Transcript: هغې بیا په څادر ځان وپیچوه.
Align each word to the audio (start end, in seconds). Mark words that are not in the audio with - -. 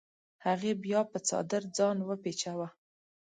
هغې 0.45 0.71
بیا 0.83 0.99
په 1.11 1.17
څادر 1.27 1.63
ځان 1.77 1.97
وپیچوه. 2.03 2.67